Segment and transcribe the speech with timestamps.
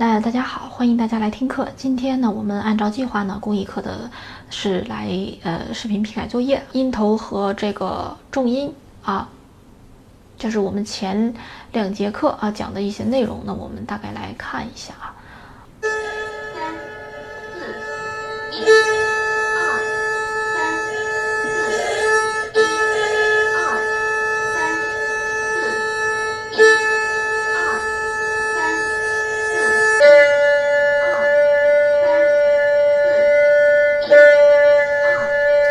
[0.00, 1.68] 那大家好，欢迎大家来听课。
[1.76, 4.10] 今天呢，我们按照计划呢，公益课的
[4.48, 5.10] 是来
[5.42, 8.72] 呃视频批改作业，音头和这个重音
[9.02, 9.28] 啊，
[10.38, 11.34] 这是我们前
[11.72, 13.44] 两节课啊讲的一些内容。
[13.44, 15.14] 呢我们大概来看一下啊。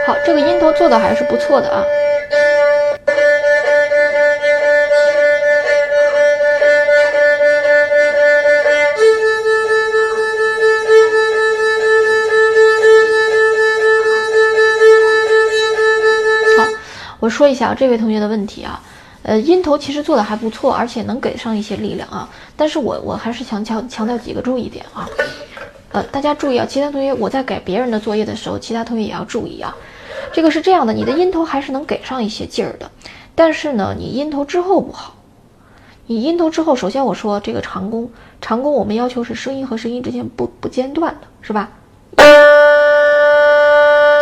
[0.10, 1.84] 好这个音头做的还是不错的啊。
[16.58, 16.68] 好，
[17.20, 18.82] 我说一下这位同学的问题啊，
[19.22, 22.28] 呃，音头其实做的还不错，而且能给上一些力量啊。
[22.58, 25.08] 但是我我还是强强强调几个注意点啊，
[25.92, 29.78] 呃，大家注意啊，其他同学我在给别人的作业的时候，其他同学也要注意啊。
[30.32, 32.90] 这个是这样的，你的音头还是能给上一些劲儿的，
[33.36, 35.16] 但是呢，你音头之后不好。
[36.06, 38.10] 你音头之后，首先我说这个长弓，
[38.42, 41.70] 长弓我们要求是声音和声音之间不不间断的，是吧？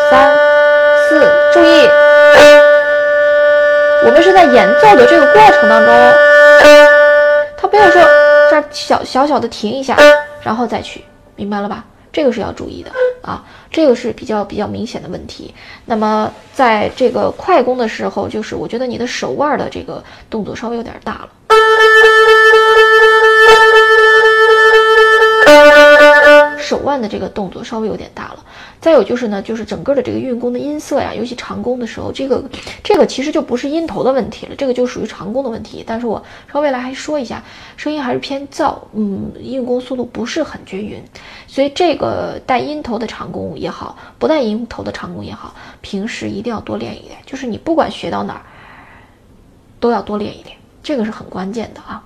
[0.10, 0.36] 三
[1.08, 1.20] 四，
[1.54, 1.88] 注意，
[4.06, 5.94] 我们是在演奏的这个过程当中，
[7.58, 8.02] 他不要说
[8.50, 9.98] 这儿小小小的停一下，
[10.42, 11.04] 然后再去，
[11.36, 11.86] 明白了吧？
[12.18, 15.54] 这个是要注意的啊，这个是比较比较明显的问题。
[15.86, 21.30] 那么在这个快攻的时候，就是我觉得你的手腕的这个动作稍微有点大了。
[26.58, 28.27] 手腕的这个动作稍微有点大，
[28.80, 32.44] 再有就是呢，就是整个的这个运弓的音色呀，尤其长弓的时候，这个
[32.84, 35.84] 这个其实就不是音头的问题了，这个就属于长弓的问题。
[35.86, 37.44] 但是我稍微来还说一下，
[37.76, 41.02] 声音还是偏燥，嗯，运弓速度不是很均匀，
[41.48, 48.42] 所以这个带音头的长弓也好，不带音头的长弓也好，平时一定要多练一练，就是你不管学到哪儿，
[49.80, 52.04] 都要多练一练，这个是很关键的啊。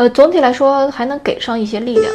[0.00, 2.10] 呃，总体来说还能给上一些力量。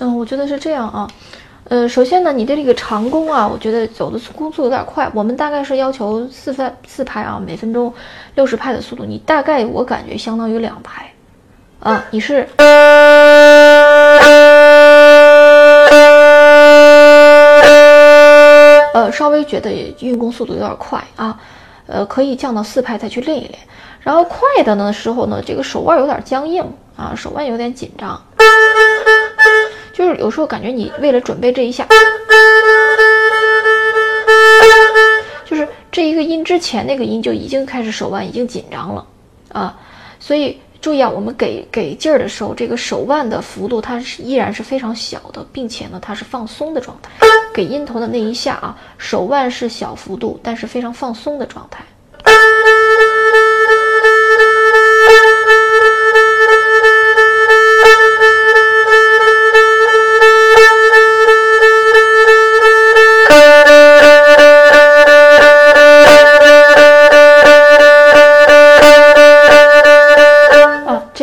[0.00, 1.06] 嗯，我觉得是这样啊。
[1.68, 5.08] 呃，首先呢，你的这个长弓啊，我觉得走的攻速有点快。
[5.14, 7.94] 我们大概是要求四分四拍啊，每分钟
[8.34, 9.04] 六十拍的速度。
[9.04, 11.10] 你大概我感觉相当于两拍，
[11.80, 12.46] 啊，你是，
[18.92, 21.40] 呃，稍微觉得运弓速度有点快啊，
[21.86, 23.58] 呃，可以降到四拍再去练一练。
[24.00, 26.64] 然后快的呢时候呢，这个手腕有点僵硬
[26.96, 28.20] 啊，手腕有点紧张。
[30.02, 31.86] 就是有时候感觉你为了准备这一下，
[35.44, 39.06] 就是这一个音之前那个音就已经开始手腕已经紧张了
[39.52, 39.78] 啊，
[40.18, 47.12] 所以注意啊，我们给给劲儿的时候，这个手腕的幅度它是依然是非常小的，并且呢它是放松的状态。
[47.54, 51.84] 给音头的那一下啊，手腕是小幅度，但是非常放松的状态。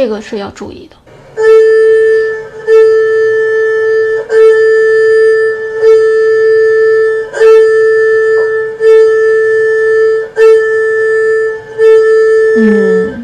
[0.10, 0.96] 这个是要注意的。
[12.58, 13.24] 嗯，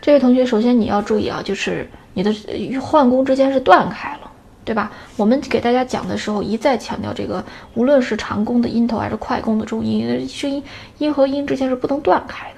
[0.00, 2.32] 这位同学，首先你要注意啊，就是你的
[2.80, 4.30] 换弓之间是断开了，
[4.64, 4.90] 对吧？
[5.18, 7.44] 我们给大家讲的时候一再强调，这个
[7.74, 10.64] 无论是长弓的音头还是快弓的重音，声音
[10.96, 12.57] 音和音之间是不能断开的。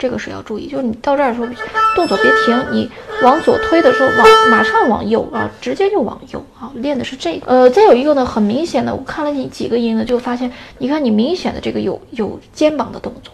[0.00, 0.66] 这个是要注意。
[0.66, 1.46] 就是你到这儿的时候，
[1.94, 2.90] 动作别停，你
[3.22, 7.46] 往左推的时候，往马上往右啊，直接就往右啊，练的是这个。
[7.46, 13.32] 呃，再有一个呢，很明显的，我看了你几个音呢，就发现，你看你明显的这个有有肩膀的动作，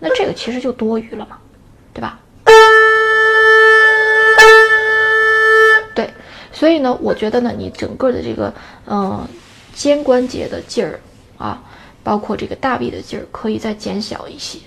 [0.00, 1.38] 那这个其实就多余了嘛，
[1.94, 2.18] 对吧？
[5.94, 6.10] 对，
[6.52, 8.52] 所以呢，我觉得呢，你整个的这个，
[8.86, 9.26] 嗯，
[9.74, 10.98] 肩关节的劲儿
[11.38, 11.62] 啊，
[12.02, 14.58] 包括这个大臂的劲儿，可以再减小一些。